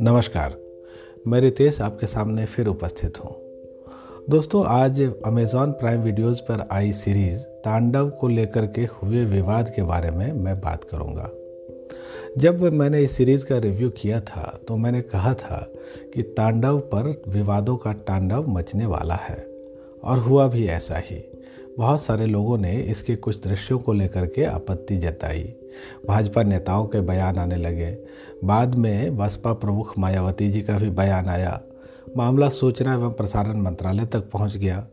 [0.00, 0.56] नमस्कार,
[1.26, 3.36] मैं रितेश आपके सामने फिर उपस्थित हूँ।
[4.30, 9.82] दोस्तों, आज अमेज़ॉन प्राइम वीडियोस पर आई सीरीज़ तांडव को लेकर के हुए विवाद के
[9.82, 11.30] बारे में मैं बात करूँगा।
[12.38, 15.72] जब मैंने इस सीरीज़ का रिव्यू किया था तो मैंने कहा था
[16.14, 19.46] कि तांडव पर विवादों का तांडव मचने वाला है,
[20.04, 21.29] और हुआ भी ऐसा ही।
[21.78, 25.54] बहुत सारे लोगों ने इसके कुछ दृश्यों को लेकर के आपत्ति जताई।
[26.08, 27.98] भाजपा नेताओं के बयान आने लगे।
[28.44, 31.60] बाद में बसपा प्रमुख मायावती जी का भी बयान आया।
[32.16, 34.86] मामला सूचना एवं प्रसारण मंत्रालय तक पहुँच गया।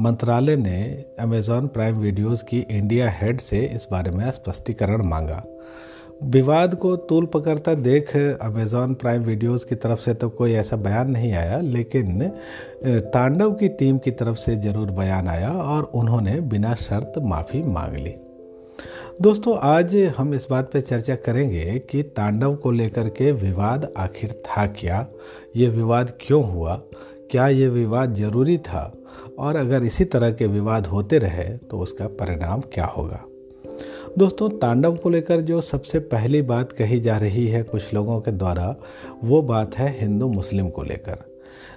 [0.00, 5.44] मंत्रालय ने अमेजॉन प्राइम वीडियोस की इंडिया हेड से इस बारे में स्पष्टीकरण मांगा।
[6.24, 11.10] विवाद को तूल पकड़ता देख अमेज़ॉन प्राइम वीडियोस की तरफ़ से तो कोई ऐसा बयान
[11.10, 12.20] नहीं आया, लेकिन
[12.84, 17.96] तांडव की टीम की तरफ़ से ज़रूर बयान आया और उन्होंने बिना शर्त माफ़ी मांग
[17.96, 18.14] ली।
[19.20, 24.32] दोस्तों, आज हम इस बात पर चर्चा करेंगे कि तांडव को लेकर के विवाद आखिर
[24.46, 25.06] था क्या,
[25.56, 26.80] ये विवाद क्यों हुआ,
[27.30, 28.92] क्या ये विवाद ज़रूरी था,
[29.38, 33.24] और अगर इसी तरह के विवाद होते रहे तो उसका परिणाम क्या होगा।
[34.18, 38.30] दोस्तों, तांडव को लेकर जो सबसे पहली बात कही जा रही है कुछ लोगों के
[38.30, 38.74] द्वारा,
[39.24, 41.24] वो बात है हिंदू मुस्लिम को लेकर।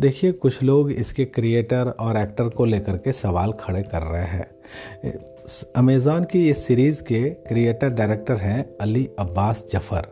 [0.00, 4.46] देखिए, कुछ लोग इसके क्रिएटर और एक्टर को लेकर के सवाल खड़े कर रहे हैं।
[5.76, 10.08] अमेज़ॉन की इस सीरीज़ के क्रिएटर डायरेक्टर हैं अली अब्बास जफ़र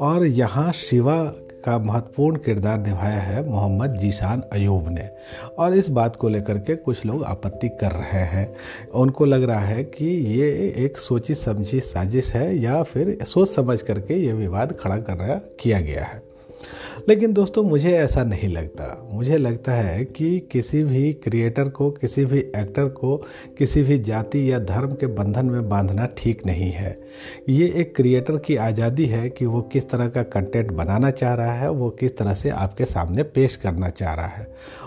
[0.00, 1.22] और यहाँ शिवा
[1.64, 5.08] का महत्वपूर्ण किरदार निभाया है मोहम्मद जीशान अयूब ने।
[5.58, 8.54] और इस बात को लेकर के कुछ लोग आपत्ति कर रहे हैं।
[8.94, 10.06] उनको लग रहा है कि
[10.38, 15.16] ये एक सोची समझी साजिश है या फिर सोच समझ करके ये विवाद खड़ा कर
[15.16, 16.31] रहा किया गया है।
[17.08, 22.24] लेकिन दोस्तों, मुझे ऐसा नहीं लगता। मुझे लगता है कि किसी भी क्रिएटर को, किसी
[22.24, 23.16] भी एक्टर को,
[23.58, 27.00] किसी भी जाति या धर्म के बंधन में बांधना ठीक नहीं है।
[27.48, 31.52] ये एक क्रिएटर की आज़ादी है कि वो किस तरह का कंटेंट बनाना चाह रहा
[31.52, 34.46] है, वो किस तरह से आपके सामने पेश करना चाह रहा है।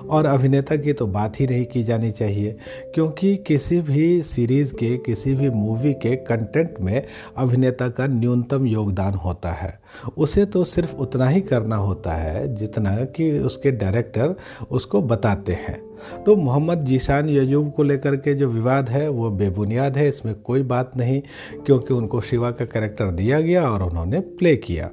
[0.09, 2.55] और अभिनेता की तो बात ही नहीं की जानी चाहिए,
[2.95, 7.01] क्योंकि किसी भी सीरीज़ के, किसी भी मूवी के कंटेंट में
[7.37, 9.73] अभिनेता का न्यूनतम योगदान होता है।
[10.17, 14.35] उसे तो सिर्फ़ उतना ही करना होता है जितना कि उसके डायरेक्टर
[14.71, 15.85] उसको बताते हैं।
[16.23, 20.63] तो मोहम्मद जीशान यजूब को लेकर के जो विवाद है, वो बेबुनियाद है, इसमें कोई
[20.63, 21.21] बात नहीं,
[21.65, 24.91] क्योंकि उनको शिवा का कैरेक्टर दिया गया और उन्होंने प्ले किया।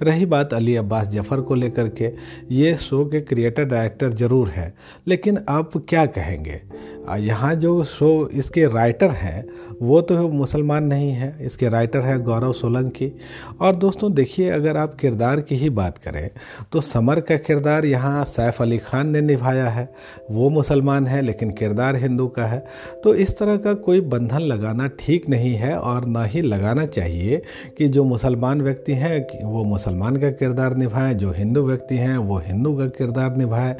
[0.00, 2.12] रही बात अली अब्बास जफ़र को लेकर के,
[2.50, 4.72] ये शो के क्रिएटर डायरेक्टर ज़रूर हैं,
[5.06, 6.60] लेकिन आप क्या कहेंगे?
[7.18, 9.44] यहाँ जो शो, इसके राइटर हैं,
[9.82, 13.10] वो तो मुसलमान नहीं है, इसके राइटर हैं गौरव सोलंकी।
[13.60, 16.30] और दोस्तों, देखिए, अगर आप किरदार की ही बात करें
[16.72, 19.88] तो समर का किरदार यहाँ सैफ अली खान ने निभाया है।
[20.30, 22.64] वो मुसलमान है, लेकिन किरदार हिंदू का है।
[23.04, 27.42] तो इस तरह का कोई बंधन लगाना ठीक नहीं है, और ना ही लगाना चाहिए
[27.78, 32.76] कि जो मुसलमान व्यक्ति हैं, वो का किरदार निभाएँ, जो हिंदू व्यक्ति हैं, वो हिंदू
[32.76, 33.74] का किरदार निभाएँ।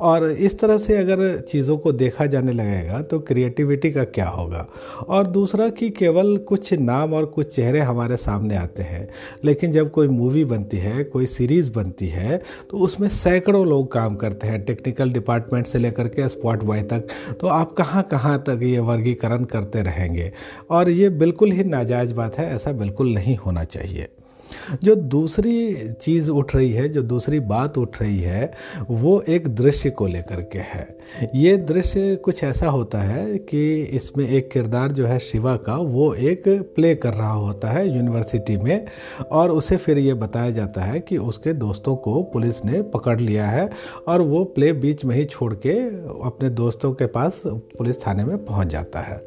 [0.00, 4.66] और इस तरह से अगर चीज़ों को देखा जाने लगेगा तो क्रिएटिविटी का क्या होगा?
[5.08, 9.08] और दूसरा कि केवल कुछ नाम और कुछ चेहरे हमारे सामने आते हैं,
[9.44, 12.40] लेकिन जब कोई मूवी बनती है, कोई सीरीज़ बनती है
[12.70, 17.06] तो उसमें सैकड़ों लोग काम करते हैं, टेक्निकल डिपार्टमेंट से लेकर के स्पॉट बॉय तक।
[17.40, 20.32] तो आप कहाँ कहाँ तक ये वर्गीकरण करते रहेंगे?
[20.70, 24.08] और ये बिल्कुल ही नाजायज़ बात है, ऐसा बिल्कुल नहीं होना चाहिए।
[24.84, 28.52] जो दूसरी चीज़ उठ रही है, जो दूसरी बात उठ रही है,
[28.90, 30.98] वो एक दृश्य को लेकर के है।
[31.34, 36.14] ये दृश्य कुछ ऐसा होता है कि इसमें एक किरदार जो है शिवा का, वो
[36.14, 38.86] एक प्ले कर रहा होता है यूनिवर्सिटी में
[39.30, 43.46] और उसे फिर ये बताया जाता है कि उसके दोस्तों को पुलिस ने पकड़ लिया
[43.46, 43.70] है
[44.08, 45.72] और वो प्ले बीच में ही छोड़ के
[46.26, 49.20] अपने दोस्तों के पास पुलिस थाने में पहुँच जाता है।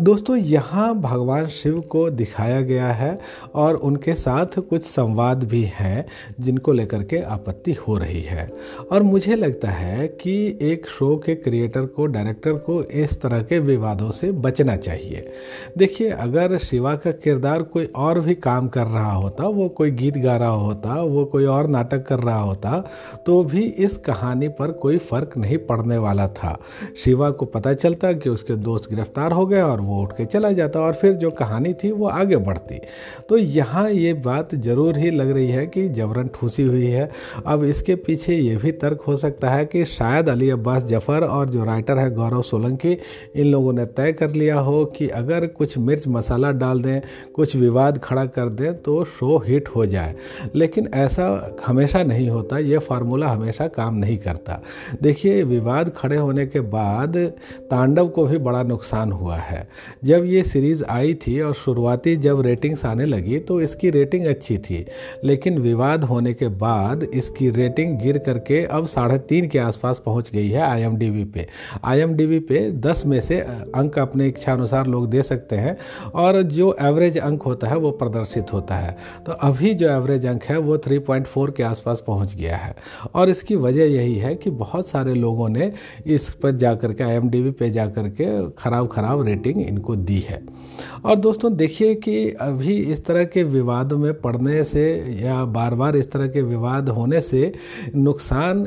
[0.00, 3.18] दोस्तों, यहाँ भगवान शिव को दिखाया गया है
[3.54, 6.04] और उनके साथ कुछ संवाद भी हैं
[6.40, 8.48] जिनको लेकर के आपत्ति हो रही है।
[8.92, 13.58] और मुझे लगता है कि एक शो के क्रिएटर को, डायरेक्टर को इस तरह के
[13.58, 15.32] विवादों से बचना चाहिए।
[15.78, 20.18] देखिए, अगर शिवा का किरदार कोई और भी काम कर रहा होता, वो कोई गीत
[20.18, 22.84] गा रहा होता, वो कोई और नाटक कर रहा होता
[23.26, 26.58] तो भी इस कहानी पर कोई फ़र्क नहीं पड़ने वाला था।
[27.04, 30.50] शिवा को पता चलता कि उसके दोस्त गिरफ़्तार हो गए और वो उठ के चला
[30.52, 32.80] जाता और फिर जो कहानी थी वो आगे बढ़ती।
[33.28, 37.08] तो यहाँ ये बात ज़रूर ही लग रही है कि जबरन ठूसी हुई है।
[37.46, 41.48] अब इसके पीछे ये भी तर्क हो सकता है कि शायद अली अब्बास जफ़र और
[41.50, 42.96] जो राइटर है गौरव सोलंकी,
[43.36, 47.00] इन लोगों ने तय कर लिया हो कि अगर कुछ मिर्च मसाला डाल दें,
[47.34, 50.14] कुछ विवाद खड़ा कर दें तो शो हिट हो जाए।
[50.54, 54.60] लेकिन ऐसा हमेशा नहीं होता, ये फार्मूला हमेशा काम नहीं करता।
[55.02, 57.16] देखिए, विवाद खड़े होने के बाद
[57.70, 59.66] तांडव को भी बड़ा नुकसान हुआ है।
[60.04, 64.56] जब ये सीरीज़ आई थी और शुरुआती जब रेटिंग्स आने लगी तो इसकी रेटिंग अच्छी
[64.58, 64.84] थी,
[65.24, 70.30] लेकिन विवाद होने के बाद इसकी रेटिंग गिर करके अब साढ़े तीन के आसपास पहुँच
[70.30, 71.46] गई है आईएमडीबी पे।
[71.84, 75.76] आईएमडीबी पे दस में से अंक अपने इच्छा अनुसार लोग दे सकते हैं
[76.14, 78.96] और जो एवरेज अंक होता है वो प्रदर्शित होता है।
[79.26, 82.74] तो अभी जो एवरेज अंक है वो 3.4 के आसपास पहुँच गया है।
[83.14, 85.72] और इसकी वजह यही है कि बहुत सारे लोगों ने
[86.06, 88.26] इस पर जा कर के आईएमडीबी पे जा कर के
[88.58, 90.42] ख़राब ख़राब रेटिंग इनको दी है।
[91.04, 95.96] और दोस्तों देखिए कि अभी इस तरह के विवादों में पड़ने से या बार बार
[95.96, 97.54] इस तरह के विवाद होने से
[97.96, 98.64] नुकसान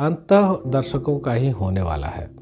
[0.00, 0.32] अंत
[0.66, 2.35] दर्शकों का ही होने वाला है।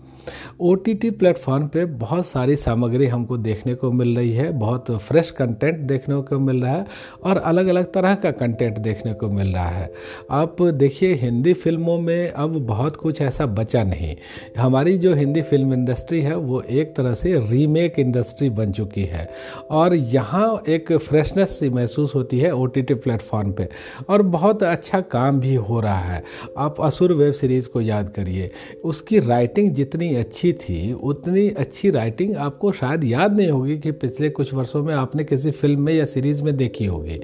[0.60, 4.90] ओ टी टी प्लेटफॉर्म पर बहुत सारी सामग्री हमको देखने को मिल रही है, बहुत
[4.98, 6.86] फ्रेश कंटेंट देखने को मिल रहा है
[7.24, 9.92] और अलग अलग तरह का कंटेंट देखने को मिल रहा है।
[10.32, 14.14] आप देखिए, हिंदी फ़िल्मों में अब बहुत कुछ ऐसा बचा नहीं।
[14.58, 19.28] हमारी जो हिंदी फ़िल्म इंडस्ट्री है, वो एक तरह से रीमेक इंडस्ट्री बन चुकी है
[19.70, 23.68] और यहाँ एक फ्रेशनेस सी महसूस होती है ओ टी टी प्लेटफॉर्म पर
[24.08, 26.22] और बहुत अच्छा काम भी हो रहा है।
[26.58, 28.50] आप असुर वेब सीरीज़ को याद करिए,
[28.84, 33.90] उसकी राइटिंग जितनी अच्छी अच्छी थी, उतनी अच्छी राइटिंग आपको शायद याद नहीं होगी कि
[33.92, 37.18] पिछले कुछ वर्षों में आपने किसी फ़िल्म में या सीरीज़ में देखी होगी।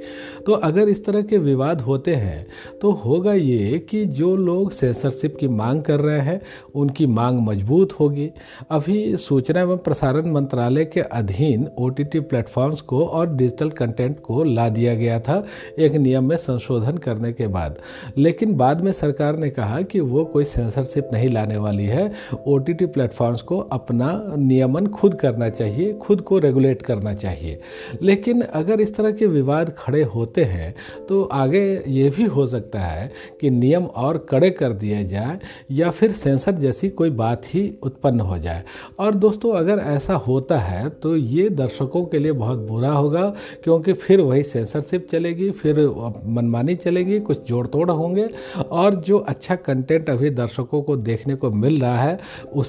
[0.47, 2.47] तो अगर इस तरह के विवाद होते हैं
[2.81, 6.41] तो होगा ये कि जो लोग सेंसरशिप की मांग कर रहे हैं,
[6.75, 8.31] उनकी मांग मज़बूत होगी।
[8.71, 14.43] अभी सूचना एवं प्रसारण मंत्रालय के अधीन ओ टी प्लेटफॉर्म्स को और डिजिटल कंटेंट को
[14.45, 15.45] ला दिया गया था
[15.79, 17.79] एक नियम में संशोधन करने के बाद।
[18.19, 22.11] लेकिन बाद में सरकार ने कहा कि वो कोई सेंसरशिप नहीं लाने वाली है।
[22.47, 27.61] ओ टी प्लेटफॉर्म्स को अपना नियमन खुद करना चाहिए, खुद को रेगुलेट करना चाहिए।
[28.03, 30.75] लेकिन अगर इस तरह के विवाद खड़े होते हैं
[31.09, 33.11] तो आगे ये भी हो सकता है
[33.41, 35.39] कि नियम और कड़े कर दिए जाए
[35.71, 38.65] या फिर सेंसर जैसी कोई बात ही उत्पन्न हो जाए।
[38.99, 43.29] और दोस्तों, अगर ऐसा होता है तो ये दर्शकों के लिए बहुत बुरा होगा,
[43.65, 45.79] क्योंकि फिर वही सेंसरशिप चलेगी, फिर
[46.27, 48.29] मनमानी चलेगी, कुछ जोड़ तोड़ होंगे।
[48.61, 52.19] और जो अच्छा कंटेंट अभी दर्शकों को देखने को मिल रहा है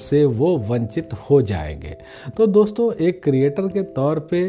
[0.02, 1.96] उससे वो वंचित हो जाएँगे।
[2.36, 4.40] तो दोस्तों, एक क्रिएटर के तौर पे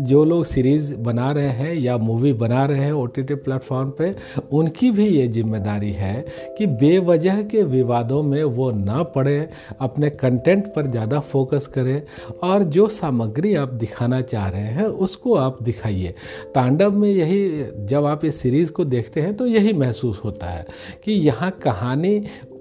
[0.00, 3.90] जो लोग सीरीज़ बना रहे हैं या मूवी बना रहे हैं ओ टी टी प्लेटफॉर्म
[3.98, 4.14] पे,
[4.52, 6.24] उनकी भी ये ज़िम्मेदारी है
[6.58, 9.48] कि बेवजह के विवादों में वो ना पड़े,
[9.80, 12.02] अपने कंटेंट पर ज़्यादा फोकस करें
[12.42, 16.14] और जो सामग्री आप दिखाना चाह रहे हैं, उसको आप दिखाइए।
[16.54, 20.66] तांडव में यही, जब आप इस सीरीज़ को देखते हैं तो यही महसूस होता है
[21.04, 22.16] कि यहाँ कहानी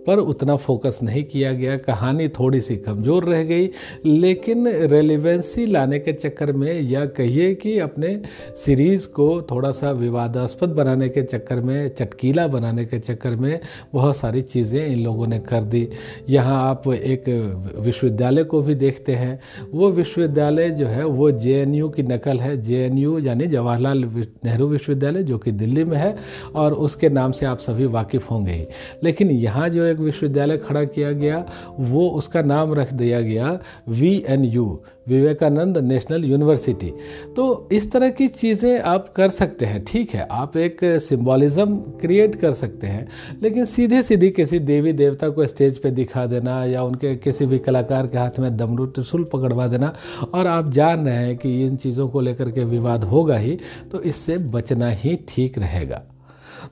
[0.07, 3.69] पर उतना फोकस नहीं किया गया। कहानी थोड़ी सी कमज़ोर रह गई,
[4.05, 8.19] लेकिन रेलिवेंसी लाने के चक्कर में या कहिए कि अपने
[8.65, 13.59] सीरीज़ को थोड़ा सा विवादास्पद बनाने के चक्कर में, चटकीला बनाने के चक्कर में
[13.93, 15.87] बहुत सारी चीज़ें इन लोगों ने कर दी।
[16.29, 17.29] यहाँ आप एक
[17.77, 19.39] विश्वविद्यालय को भी देखते हैं।
[19.73, 24.03] वो विश्वविद्यालय जो है, वो जेएनयू की नकल है। जेएनयू यानी जवाहरलाल
[24.45, 26.15] नेहरू विश्वविद्यालय, जो कि दिल्ली में है,
[26.55, 28.67] और उसके नाम से आप सभी वाकिफ़ होंगे
[29.03, 31.45] लेकिन यहाँ जो एक एक विश्वविद्यालय खड़ा किया गया,
[31.79, 33.59] वो उसका नाम रख दिया गया
[33.89, 36.91] V N U Vivekananda national university.
[37.35, 42.35] तो इस तरह की चीज़ें आप कर सकते हैं, ठीक है, आप एक सिंबॉलिज्म क्रिएट
[42.35, 43.07] कर सकते हैं,
[43.43, 47.59] लेकिन सीधे सीधी किसी देवी देवता को स्टेज पे दिखा देना या उनके किसी भी
[47.59, 49.93] कलाकार के हाथ में दमरू त्रिशूल पकड़वा देना,
[50.33, 53.57] और आप जान रहे हैं कि इन चीज़ों को लेकर के विवाद होगा ही
[53.91, 56.03] तो इससे बचना ही ठीक रहेगा।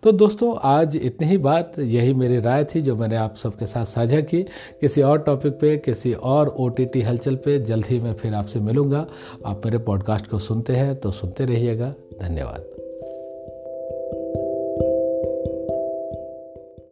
[0.03, 3.85] तो दोस्तों, आज इतनी ही बात, यही मेरी राय थी जो मैंने आप सबके साथ
[3.85, 4.43] साझा की।
[4.81, 9.07] किसी और टॉपिक पे, किसी और ओटीटी हलचल पे, जल्द ही मैं फिर आपसे मिलूँगा।
[9.45, 12.65] आप मेरे पॉडकास्ट को सुनते हैं तो सुनते रहिएगा। धन्यवाद।